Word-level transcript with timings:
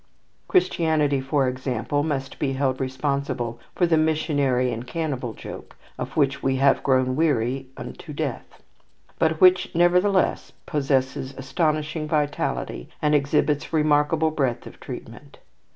Christianity, 0.47 1.21
for 1.21 1.47
example, 1.47 2.01
must 2.01 2.39
be 2.39 2.53
held 2.53 2.81
responsible 2.81 3.59
for 3.75 3.85
the 3.85 3.97
missionary 3.97 4.73
and 4.73 4.87
cannibal 4.87 5.33
joke, 5.35 5.75
of 5.99 6.17
which 6.17 6.41
we 6.41 6.55
have 6.55 6.81
grown 6.81 7.15
weary 7.15 7.67
unto 7.77 8.11
death; 8.11 8.63
but 9.19 9.39
which 9.39 9.69
nevertheless 9.75 10.53
possesses 10.65 11.35
astonishing 11.37 12.07
vitality, 12.07 12.89
and 12.99 13.13
exhibits 13.13 13.71
remarkable 13.71 14.31
breadth 14.31 14.65
of 14.65 14.79
treatment. 14.79 15.37